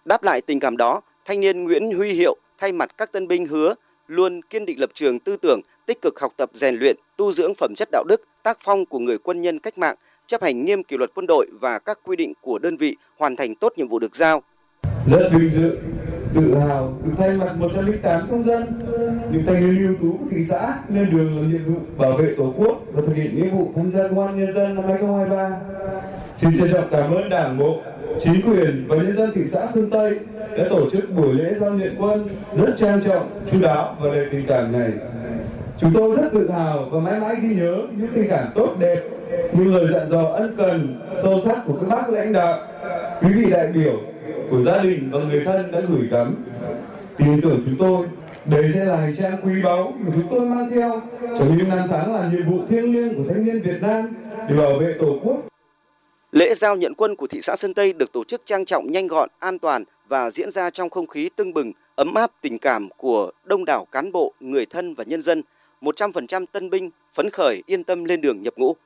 [0.05, 3.47] Đáp lại tình cảm đó, thanh niên Nguyễn Huy Hiệu thay mặt các tân binh
[3.47, 3.75] hứa
[4.07, 7.55] luôn kiên định lập trường tư tưởng, tích cực học tập rèn luyện, tu dưỡng
[7.55, 10.83] phẩm chất đạo đức, tác phong của người quân nhân cách mạng, chấp hành nghiêm
[10.83, 13.88] kỷ luật quân đội và các quy định của đơn vị, hoàn thành tốt nhiệm
[13.88, 14.43] vụ được giao.
[15.11, 15.79] Rất vinh dự
[16.35, 18.64] tự hào được thay mặt 108 công dân,
[19.31, 22.35] những thanh niên ưu tú của thị xã lên đường làm nhiệm vụ bảo vệ
[22.37, 25.57] Tổ quốc và thực hiện nghĩa vụ tham gia công an nhân dân năm 2023.
[26.37, 27.81] Xin trân trọng cảm ơn Đảng bộ,
[28.18, 30.18] chính quyền và nhân dân thị xã Sơn Tây
[30.59, 34.27] đã tổ chức buổi lễ giao nhận quân rất trang trọng, chú đáo và đầy
[34.33, 34.92] tình cảm này.
[35.79, 39.01] Chúng tôi rất tự hào và mãi mãi ghi nhớ những tình cảm tốt đẹp,
[39.53, 42.59] những lời dặn dò ân cần, sâu sắc của các bác lãnh đạo,
[43.23, 44.01] quý vị đại biểu,
[44.50, 46.44] của gia đình và người thân đã gửi gắm.
[47.16, 48.07] Tin tưởng chúng tôi,
[48.44, 51.02] đây sẽ là hành trang quý báu mà chúng tôi mang theo
[51.38, 54.09] trong những năm tháng làm nhiệm vụ thiêng liêng của thanh niên Việt Nam
[54.48, 55.37] để bảo vệ Tổ quốc.
[56.33, 59.07] Lễ giao nhận quân của thị xã Sơn Tây được tổ chức trang trọng, nhanh
[59.07, 62.88] gọn, an toàn và diễn ra trong không khí tưng bừng, ấm áp tình cảm
[62.96, 65.42] của đông đảo cán bộ, người thân và nhân dân.
[65.80, 68.76] 100% tân binh phấn khởi yên tâm lên đường nhập ngũ.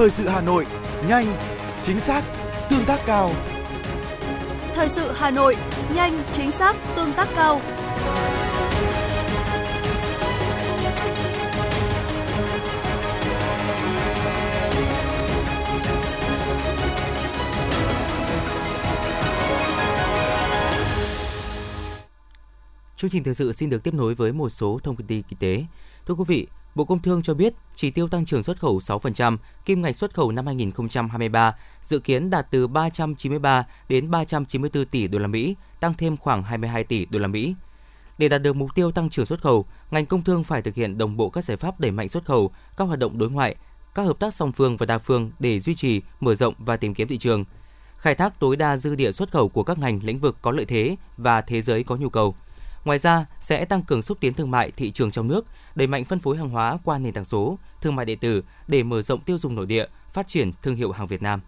[0.00, 0.66] Thời sự Hà Nội,
[1.08, 1.36] nhanh,
[1.82, 2.24] chính xác,
[2.70, 3.30] tương tác cao.
[4.74, 5.56] Thời sự Hà Nội,
[5.94, 7.60] nhanh, chính xác, tương tác cao.
[22.96, 25.64] Chương trình thời sự xin được tiếp nối với một số thông tin kinh tế.
[26.06, 29.36] Thưa quý vị, Bộ Công Thương cho biết chỉ tiêu tăng trưởng xuất khẩu 6%,
[29.64, 35.18] kim ngạch xuất khẩu năm 2023 dự kiến đạt từ 393 đến 394 tỷ đô
[35.18, 37.54] la Mỹ, tăng thêm khoảng 22 tỷ đô la Mỹ.
[38.18, 40.98] Để đạt được mục tiêu tăng trưởng xuất khẩu, ngành công thương phải thực hiện
[40.98, 43.56] đồng bộ các giải pháp đẩy mạnh xuất khẩu, các hoạt động đối ngoại,
[43.94, 46.94] các hợp tác song phương và đa phương để duy trì, mở rộng và tìm
[46.94, 47.44] kiếm thị trường,
[47.96, 50.64] khai thác tối đa dư địa xuất khẩu của các ngành lĩnh vực có lợi
[50.64, 52.36] thế và thế giới có nhu cầu–
[52.84, 56.04] Ngoài ra, sẽ tăng cường xúc tiến thương mại thị trường trong nước, đẩy mạnh
[56.04, 59.20] phân phối hàng hóa qua nền tảng số, thương mại điện tử để mở rộng
[59.20, 61.40] tiêu dùng nội địa, phát triển thương hiệu hàng Việt Nam.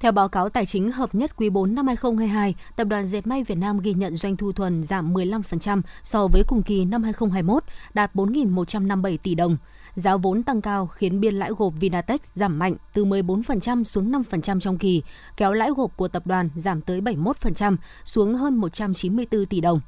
[0.00, 3.44] Theo báo cáo tài chính hợp nhất quý 4 năm 2022, Tập đoàn Dệt may
[3.44, 7.64] Việt Nam ghi nhận doanh thu thuần giảm 15% so với cùng kỳ năm 2021,
[7.94, 9.56] đạt 4.157 tỷ đồng.
[9.94, 14.60] Giá vốn tăng cao khiến biên lãi gộp Vinatex giảm mạnh từ 14% xuống 5%
[14.60, 15.02] trong kỳ,
[15.36, 19.80] kéo lãi gộp của tập đoàn giảm tới 71% xuống hơn 194 tỷ đồng.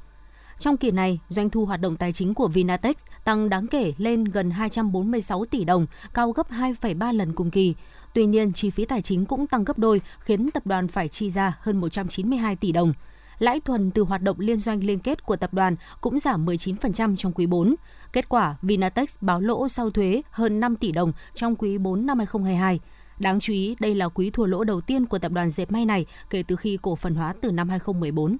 [0.59, 4.23] Trong kỳ này, doanh thu hoạt động tài chính của Vinatex tăng đáng kể lên
[4.23, 7.75] gần 246 tỷ đồng, cao gấp 2,3 lần cùng kỳ.
[8.13, 11.29] Tuy nhiên, chi phí tài chính cũng tăng gấp đôi, khiến tập đoàn phải chi
[11.29, 12.93] ra hơn 192 tỷ đồng.
[13.39, 17.15] Lãi thuần từ hoạt động liên doanh liên kết của tập đoàn cũng giảm 19%
[17.15, 17.75] trong quý 4.
[18.13, 22.17] Kết quả, Vinatex báo lỗ sau thuế hơn 5 tỷ đồng trong quý 4 năm
[22.17, 22.79] 2022.
[23.19, 25.85] Đáng chú ý, đây là quý thua lỗ đầu tiên của tập đoàn dệt may
[25.85, 28.37] này kể từ khi cổ phần hóa từ năm 2014.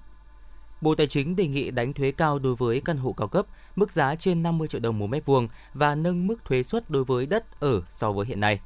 [0.82, 3.94] Bộ Tài chính đề nghị đánh thuế cao đối với căn hộ cao cấp, mức
[3.94, 7.26] giá trên 50 triệu đồng một mét vuông và nâng mức thuế suất đối với
[7.26, 8.60] đất ở so với hiện nay.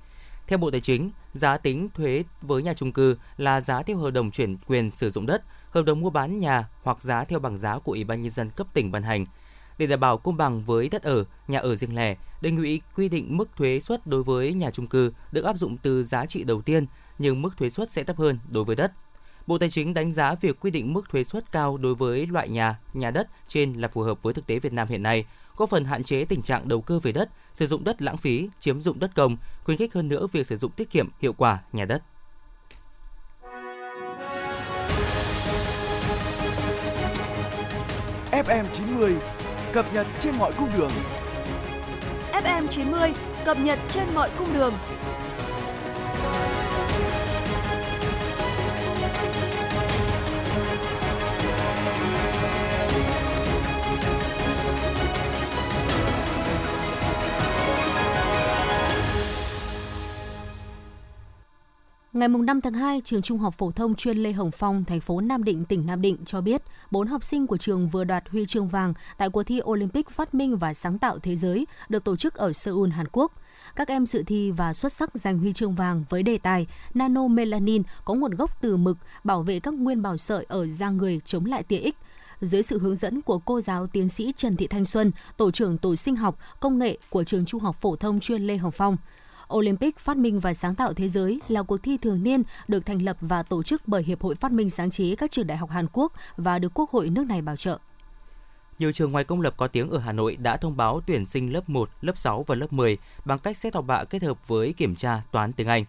[0.48, 4.12] Theo Bộ Tài chính, giá tính thuế với nhà trung cư là giá theo hợp
[4.12, 7.58] đồng chuyển quyền sử dụng đất, hợp đồng mua bán nhà hoặc giá theo bảng
[7.58, 9.26] giá của Ủy ban nhân dân cấp tỉnh ban hành.
[9.78, 13.10] Để đảm bảo công bằng với đất ở, nhà ở riêng lẻ, đề nghị quy
[13.10, 16.44] định mức thuế suất đối với nhà trung cư được áp dụng từ giá trị
[16.44, 16.86] đầu tiên,
[17.20, 18.92] nhưng mức thuế suất sẽ thấp hơn đối với đất
[19.48, 22.50] Bộ Tài chính đánh giá việc quy định mức thuế suất cao đối với loại
[22.50, 25.26] nhà, nhà đất trên là phù hợp với thực tế Việt Nam hiện nay,
[25.56, 28.50] góp phần hạn chế tình trạng đầu cơ về đất, sử dụng đất lãng phí,
[28.60, 31.60] chiếm dụng đất công, khuyến khích hơn nữa việc sử dụng tiết kiệm hiệu quả
[31.74, 32.04] nhà đất.
[38.32, 39.16] FM 90
[39.74, 40.92] cập nhật trên mọi cung đường.
[42.32, 43.14] FM 90
[43.46, 44.74] cập nhật trên mọi cung đường.
[62.14, 65.22] Ngày 5 tháng 2, trường Trung học phổ thông chuyên Lê Hồng Phong, thành phố
[65.22, 68.46] Nam Định, tỉnh Nam Định cho biết, bốn học sinh của trường vừa đoạt huy
[68.46, 72.16] chương vàng tại cuộc thi Olympic phát minh và sáng tạo thế giới được tổ
[72.16, 73.32] chức ở Seoul, Hàn Quốc.
[73.76, 77.28] Các em dự thi và xuất sắc giành huy chương vàng với đề tài Nano
[77.28, 81.22] Melanin có nguồn gốc từ mực bảo vệ các nguyên bào sợi ở da người
[81.26, 81.96] chống lại tia X
[82.42, 85.78] dưới sự hướng dẫn của cô giáo tiến sĩ Trần Thị Thanh Xuân, tổ trưởng
[85.78, 88.98] tổ sinh học công nghệ của trường Trung học phổ thông chuyên Lê Hồng Phong.
[89.52, 93.02] Olympic phát minh và sáng tạo thế giới là cuộc thi thường niên được thành
[93.02, 95.70] lập và tổ chức bởi Hiệp hội Phát minh sáng chế các trường đại học
[95.70, 97.80] Hàn Quốc và được Quốc hội nước này bảo trợ.
[98.80, 101.54] Nhiều trường ngoài công lập có tiếng ở Hà Nội đã thông báo tuyển sinh
[101.54, 104.74] lớp 1, lớp 6 và lớp 10 bằng cách xét học bạ kết hợp với
[104.74, 105.86] kiểm tra toán tiếng Anh.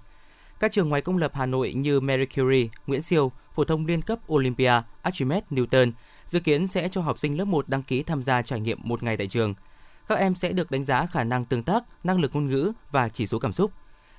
[0.61, 4.03] Các trường ngoài công lập Hà Nội như Marie Curie, Nguyễn Siêu, Phổ thông Liên
[4.03, 5.93] cấp Olympia, Archimedes Newton
[6.27, 9.03] dự kiến sẽ cho học sinh lớp 1 đăng ký tham gia trải nghiệm một
[9.03, 9.55] ngày tại trường–
[10.09, 13.09] các em sẽ được đánh giá khả năng tương tác, năng lực ngôn ngữ và
[13.09, 13.73] chỉ số cảm xúc.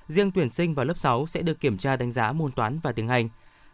[0.08, 2.92] Riêng tuyển sinh vào lớp 6 sẽ được kiểm tra đánh giá môn toán và
[2.92, 3.28] tiếng Anh.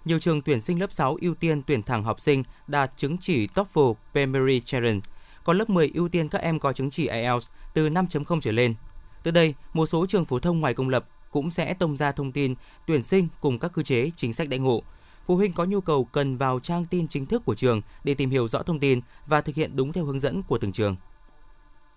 [0.05, 3.46] Nhiều trường tuyển sinh lớp 6 ưu tiên tuyển thẳng học sinh đạt chứng chỉ
[3.46, 5.01] TOEFL Primary Challenge,
[5.44, 8.75] còn lớp 10 ưu tiên các em có chứng chỉ IELTS từ 5.0 trở lên.
[9.23, 12.33] Từ đây, một số trường phổ thông ngoài công lập cũng sẽ tung ra thông
[12.33, 12.55] tin
[12.87, 14.83] tuyển sinh cùng các cơ chế chính sách đại ngộ.
[15.27, 18.31] Phụ huynh có nhu cầu cần vào trang tin chính thức của trường để tìm
[18.31, 20.96] hiểu rõ thông tin và thực hiện đúng theo hướng dẫn của từng trường.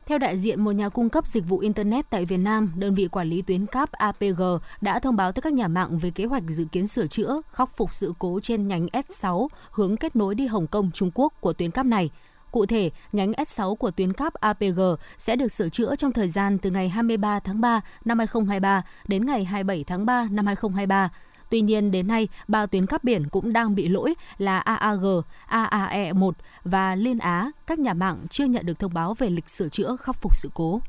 [0.06, 3.08] Theo đại diện một nhà cung cấp dịch vụ Internet tại Việt Nam, đơn vị
[3.08, 4.42] quản lý tuyến cáp APG
[4.82, 7.78] đã thông báo tới các nhà mạng về kế hoạch dự kiến sửa chữa, khắc
[7.78, 11.54] phục sự cố trên nhánh S6 hướng kết nối đi Hồng Kông, Trung Quốc của
[11.54, 12.10] tuyến cáp này.
[12.52, 14.80] Cụ thể, nhánh S6 của tuyến cáp APG
[15.18, 19.26] sẽ được sửa chữa trong thời gian từ ngày 23 tháng 3 năm 2023 đến
[19.26, 21.10] ngày 27 tháng 3 năm 2023.
[21.50, 25.06] Tuy nhiên, đến nay, ba tuyến cáp biển cũng đang bị lỗi là AAG,
[25.50, 26.32] AAE1
[26.64, 27.52] và Liên Á.
[27.68, 30.50] Các nhà mạng chưa nhận được thông báo về lịch sửa chữa khắc phục sự
[30.54, 30.82] cố.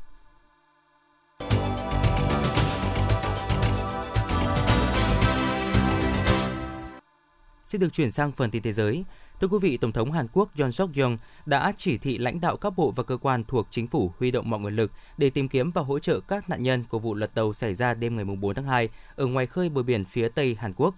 [7.65, 9.03] Xin được chuyển sang phần tin thế giới.
[9.41, 11.13] Thưa quý vị, Tổng thống Hàn Quốc Yoon suk yeol
[11.45, 14.49] đã chỉ thị lãnh đạo các bộ và cơ quan thuộc chính phủ huy động
[14.49, 17.33] mọi nguồn lực để tìm kiếm và hỗ trợ các nạn nhân của vụ lật
[17.33, 20.57] tàu xảy ra đêm ngày 4 tháng 2 ở ngoài khơi bờ biển phía Tây
[20.59, 20.95] Hàn Quốc.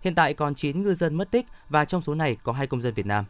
[0.00, 2.82] Hiện tại còn 9 ngư dân mất tích và trong số này có hai công
[2.82, 3.24] dân Việt Nam.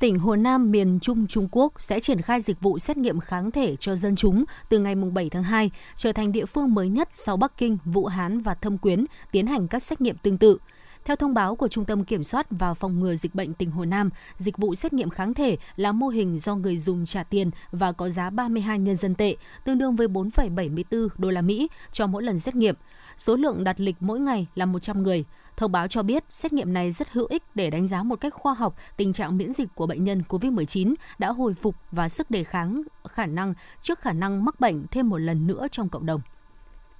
[0.00, 3.50] Tỉnh Hồ Nam miền Trung Trung Quốc sẽ triển khai dịch vụ xét nghiệm kháng
[3.50, 7.08] thể cho dân chúng từ ngày 7 tháng 2, trở thành địa phương mới nhất
[7.12, 10.58] sau Bắc Kinh, Vũ Hán và Thâm Quyến tiến hành các xét nghiệm tương tự.
[11.04, 13.84] Theo thông báo của Trung tâm Kiểm soát và Phòng ngừa Dịch bệnh tỉnh Hồ
[13.84, 17.50] Nam, dịch vụ xét nghiệm kháng thể là mô hình do người dùng trả tiền
[17.70, 22.06] và có giá 32 nhân dân tệ, tương đương với 4,74 đô la Mỹ cho
[22.06, 22.74] mỗi lần xét nghiệm.
[23.16, 25.24] Số lượng đặt lịch mỗi ngày là 100 người.
[25.56, 28.34] Thông báo cho biết xét nghiệm này rất hữu ích để đánh giá một cách
[28.34, 32.30] khoa học tình trạng miễn dịch của bệnh nhân COVID-19 đã hồi phục và sức
[32.30, 36.06] đề kháng khả năng trước khả năng mắc bệnh thêm một lần nữa trong cộng
[36.06, 36.20] đồng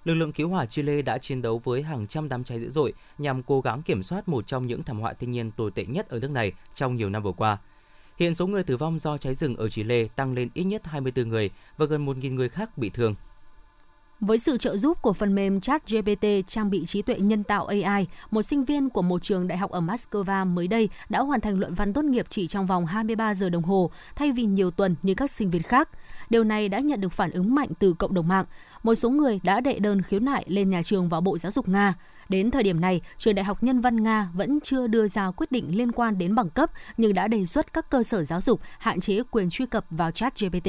[0.04, 2.92] lực lượng cứu hỏa Chile đã chiến đấu với hàng trăm đám cháy dữ dội
[3.18, 6.08] nhằm cố gắng kiểm soát một trong những thảm họa thiên nhiên tồi tệ nhất
[6.08, 7.58] ở nước này trong nhiều năm vừa qua.
[8.18, 11.28] Hiện số người tử vong do cháy rừng ở Chile tăng lên ít nhất 24
[11.28, 13.14] người và gần 1.000 người khác bị thương.
[14.20, 18.06] Với sự trợ giúp của phần mềm ChatGPT trang bị trí tuệ nhân tạo AI,
[18.30, 21.58] một sinh viên của một trường đại học ở Moscow mới đây đã hoàn thành
[21.58, 24.96] luận văn tốt nghiệp chỉ trong vòng 23 giờ đồng hồ, thay vì nhiều tuần
[25.02, 25.88] như các sinh viên khác.
[26.32, 28.44] Điều này đã nhận được phản ứng mạnh từ cộng đồng mạng.
[28.82, 31.68] Một số người đã đệ đơn khiếu nại lên nhà trường và Bộ Giáo dục
[31.68, 31.94] Nga.
[32.28, 35.52] Đến thời điểm này, trường Đại học Nhân văn Nga vẫn chưa đưa ra quyết
[35.52, 38.60] định liên quan đến bằng cấp, nhưng đã đề xuất các cơ sở giáo dục
[38.78, 40.68] hạn chế quyền truy cập vào chat GPT.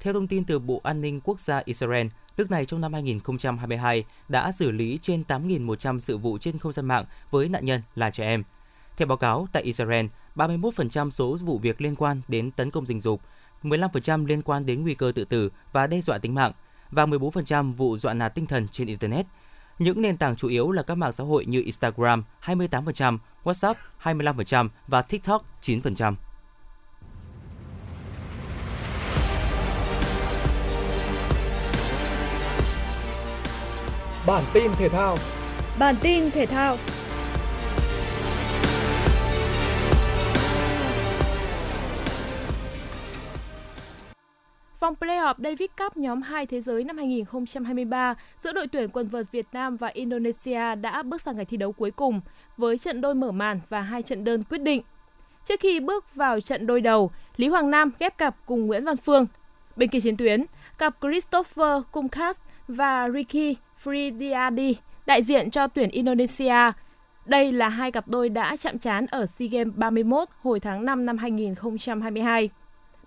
[0.00, 4.04] Theo thông tin từ Bộ An ninh Quốc gia Israel, nước này trong năm 2022
[4.28, 8.10] đã xử lý trên 8.100 sự vụ trên không gian mạng với nạn nhân là
[8.10, 8.42] trẻ em.
[8.96, 13.00] Theo báo cáo, tại Israel, 31% số vụ việc liên quan đến tấn công tình
[13.00, 13.20] dục,
[13.62, 16.52] 15% liên quan đến nguy cơ tự tử và đe dọa tính mạng
[16.90, 19.26] và 14% vụ dọa nạt tinh thần trên Internet.
[19.78, 24.68] Những nền tảng chủ yếu là các mạng xã hội như Instagram 28%, WhatsApp 25%
[24.86, 26.14] và TikTok 9%.
[34.26, 35.18] Bản tin thể thao
[35.78, 36.76] Bản tin thể thao
[44.80, 49.32] Vòng playoff Davis Cup nhóm 2 thế giới năm 2023 giữa đội tuyển quần vợt
[49.32, 52.20] Việt Nam và Indonesia đã bước sang ngày thi đấu cuối cùng
[52.56, 54.82] với trận đôi mở màn và hai trận đơn quyết định.
[55.44, 58.96] Trước khi bước vào trận đôi đầu, Lý Hoàng Nam ghép cặp cùng Nguyễn Văn
[58.96, 59.26] Phương.
[59.76, 60.44] Bên kia chiến tuyến,
[60.78, 64.74] cặp Christopher Kumkas và Ricky Fridiadi
[65.06, 66.72] đại diện cho tuyển Indonesia.
[67.26, 71.06] Đây là hai cặp đôi đã chạm trán ở SEA Games 31 hồi tháng 5
[71.06, 72.50] năm 2022.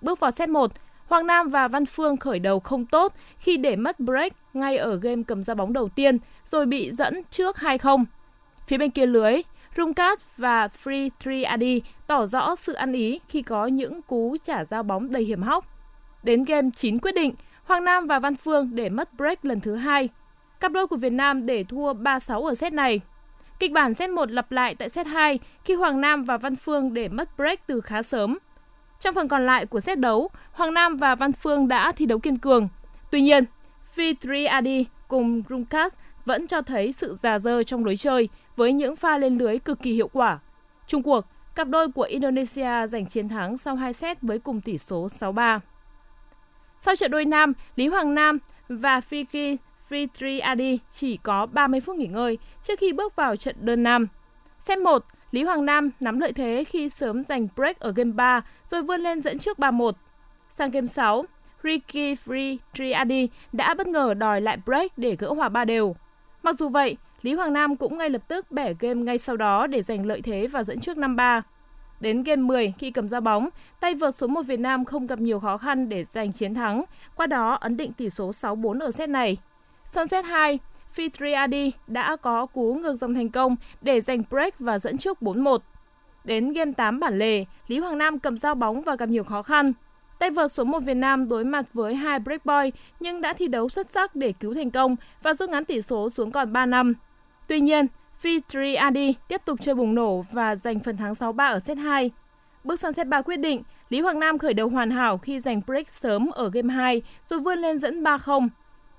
[0.01, 0.71] Bước vào set 1,
[1.11, 4.95] Hoàng Nam và Văn Phương khởi đầu không tốt khi để mất break ngay ở
[4.95, 8.03] game cầm ra bóng đầu tiên rồi bị dẫn trước 2-0.
[8.67, 9.41] Phía bên kia lưới,
[9.77, 11.09] Rungkat và Free
[11.43, 15.23] 3 Adi tỏ rõ sự ăn ý khi có những cú trả giao bóng đầy
[15.23, 15.65] hiểm hóc.
[16.23, 19.75] Đến game 9 quyết định, Hoàng Nam và Văn Phương để mất break lần thứ
[19.75, 20.09] hai.
[20.59, 23.01] Cặp đôi của Việt Nam để thua 3-6 ở set này.
[23.59, 26.93] Kịch bản set 1 lặp lại tại set 2 khi Hoàng Nam và Văn Phương
[26.93, 28.37] để mất break từ khá sớm.
[29.01, 32.19] Trong phần còn lại của set đấu, Hoàng Nam và Văn Phương đã thi đấu
[32.19, 32.67] kiên cường.
[33.11, 33.43] Tuy nhiên,
[33.95, 35.93] Fitri Adi cùng Rumkat
[36.25, 39.81] vẫn cho thấy sự già dơ trong lối chơi với những pha lên lưới cực
[39.81, 40.39] kỳ hiệu quả.
[40.87, 44.77] Trung cuộc, cặp đôi của Indonesia giành chiến thắng sau 2 set với cùng tỷ
[44.77, 45.59] số 6-3.
[46.81, 48.37] Sau trận đôi nam, Lý Hoàng Nam
[48.69, 49.57] và Fiki
[49.89, 54.07] Fitri Adi chỉ có 30 phút nghỉ ngơi trước khi bước vào trận đơn nam.
[54.59, 58.41] Set 1, Lý Hoàng Nam nắm lợi thế khi sớm giành break ở game 3
[58.71, 59.91] rồi vươn lên dẫn trước 3-1.
[60.49, 61.25] Sang game 6,
[61.63, 65.95] Ricky Free Triadi đã bất ngờ đòi lại break để gỡ hòa ba đều.
[66.43, 69.67] Mặc dù vậy, Lý Hoàng Nam cũng ngay lập tức bẻ game ngay sau đó
[69.67, 71.41] để giành lợi thế và dẫn trước 5-3.
[71.99, 75.19] Đến game 10 khi cầm ra bóng, tay vợt số 1 Việt Nam không gặp
[75.19, 76.83] nhiều khó khăn để giành chiến thắng,
[77.15, 79.37] qua đó ấn định tỷ số 6-4 ở set này.
[79.85, 80.59] Sang set 2,
[80.95, 85.57] Fitriadi đã có cú ngược dòng thành công để giành break và dẫn trước 4-1.
[86.23, 89.43] Đến game 8 bản lề, Lý Hoàng Nam cầm giao bóng và gặp nhiều khó
[89.43, 89.73] khăn.
[90.19, 93.47] Tay vợt số 1 Việt Nam đối mặt với hai break boy nhưng đã thi
[93.47, 96.65] đấu xuất sắc để cứu thành công và rút ngắn tỷ số xuống còn 3
[96.65, 96.93] năm.
[97.47, 97.87] Tuy nhiên,
[98.21, 102.11] Fitri Adi tiếp tục chơi bùng nổ và giành phần thắng 6-3 ở set 2.
[102.63, 105.61] Bước sang set 3 quyết định, Lý Hoàng Nam khởi đầu hoàn hảo khi giành
[105.65, 108.49] break sớm ở game 2 rồi vươn lên dẫn 3-0.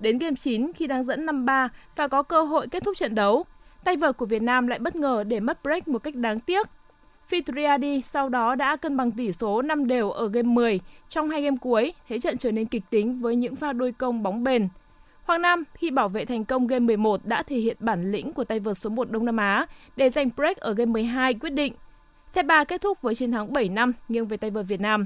[0.03, 3.45] Đến game 9 khi đang dẫn 5-3 và có cơ hội kết thúc trận đấu,
[3.83, 6.67] tay vợt của Việt Nam lại bất ngờ để mất break một cách đáng tiếc.
[7.29, 11.41] Fitriadi sau đó đã cân bằng tỷ số 5 đều ở game 10 trong hai
[11.41, 14.67] game cuối, thế trận trở nên kịch tính với những pha đôi công bóng bền.
[15.23, 18.43] Hoàng Nam khi bảo vệ thành công game 11 đã thể hiện bản lĩnh của
[18.43, 21.73] tay vợt số 1 Đông Nam Á để giành break ở game 12 quyết định.
[22.35, 25.05] Set 3 kết thúc với chiến thắng 7 năm nghiêng về tay vợt Việt Nam.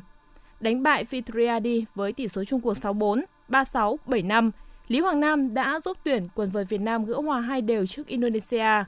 [0.60, 4.52] Đánh bại Fitriadi với tỷ số chung cuộc 6-4, 3-6, 7-5,
[4.88, 8.08] Lý Hoàng Nam đã giúp tuyển quần vợt Việt Nam gỡ hòa hai đều trước
[8.08, 8.84] Indonesia.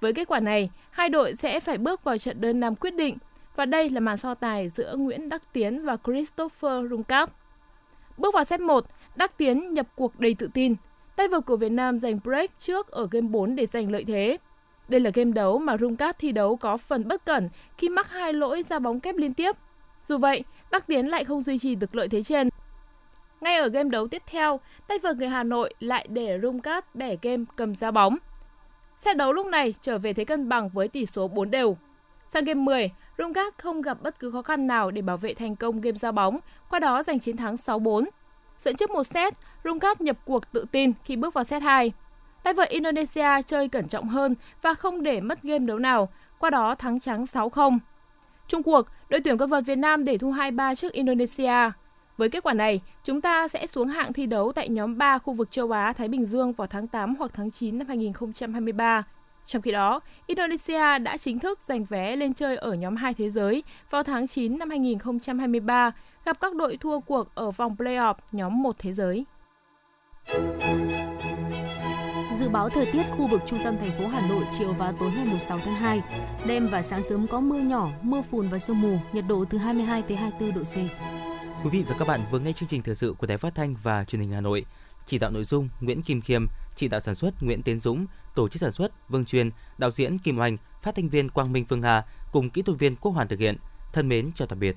[0.00, 3.16] Với kết quả này, hai đội sẽ phải bước vào trận đơn nam quyết định
[3.56, 7.30] và đây là màn so tài giữa Nguyễn Đắc Tiến và Christopher Rungkat.
[8.18, 8.84] Bước vào set 1,
[9.16, 10.74] Đắc Tiến nhập cuộc đầy tự tin.
[11.16, 14.36] Tay vợt của Việt Nam giành break trước ở game 4 để giành lợi thế.
[14.88, 18.32] Đây là game đấu mà Rungkat thi đấu có phần bất cẩn khi mắc hai
[18.32, 19.56] lỗi ra bóng kép liên tiếp.
[20.08, 22.48] Dù vậy, Đắc Tiến lại không duy trì được lợi thế trên.
[23.40, 27.16] Ngay ở game đấu tiếp theo, tay vợt người Hà Nội lại để Rungkat bẻ
[27.22, 28.16] game cầm ra bóng.
[28.98, 31.76] Set đấu lúc này trở về thế cân bằng với tỷ số 4 đều.
[32.32, 35.56] Sang game 10, Rungkat không gặp bất cứ khó khăn nào để bảo vệ thành
[35.56, 36.38] công game ra bóng,
[36.70, 38.04] qua đó giành chiến thắng 6-4.
[38.58, 41.92] Dẫn trước một set, Rungkat nhập cuộc tự tin khi bước vào set 2.
[42.42, 46.50] Tay vợt Indonesia chơi cẩn trọng hơn và không để mất game đấu nào, qua
[46.50, 47.78] đó thắng trắng 6-0.
[48.48, 51.70] Trung cuộc, đội tuyển quân vợt Việt Nam để thua 2-3 trước Indonesia.
[52.20, 55.32] Với kết quả này, chúng ta sẽ xuống hạng thi đấu tại nhóm 3 khu
[55.32, 59.02] vực châu Á Thái Bình Dương vào tháng 8 hoặc tháng 9 năm 2023.
[59.46, 63.30] Trong khi đó, Indonesia đã chính thức giành vé lên chơi ở nhóm 2 thế
[63.30, 65.92] giới vào tháng 9 năm 2023,
[66.24, 69.24] gặp các đội thua cuộc ở vòng playoff nhóm 1 thế giới.
[72.34, 75.10] Dự báo thời tiết khu vực trung tâm thành phố Hà Nội chiều và tối
[75.16, 76.02] ngày 6 tháng 2.
[76.46, 79.58] Đêm và sáng sớm có mưa nhỏ, mưa phùn và sương mù, nhiệt độ từ
[79.58, 80.76] 22 tới 24 độ C.
[81.64, 83.74] Quý vị và các bạn vừa nghe chương trình thời sự của Đài Phát thanh
[83.82, 84.64] và Truyền hình Hà Nội.
[85.06, 86.46] Chỉ đạo nội dung Nguyễn Kim Khiêm,
[86.76, 90.18] chỉ đạo sản xuất Nguyễn Tiến Dũng, tổ chức sản xuất Vương Truyền, đạo diễn
[90.18, 93.28] Kim Oanh, phát thanh viên Quang Minh Phương Hà cùng kỹ thuật viên Quốc Hoàn
[93.28, 93.56] thực hiện.
[93.92, 94.76] Thân mến chào tạm biệt.